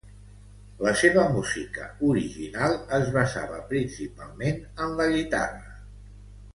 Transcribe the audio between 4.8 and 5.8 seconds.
en la guitarra.